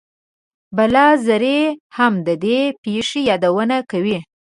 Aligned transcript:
بلاذري 0.75 1.59
هم 1.97 2.13
د 2.27 2.29
دې 2.43 2.59
پېښې 2.83 3.19
یادونه 3.29 3.77
کوي. 3.91 4.17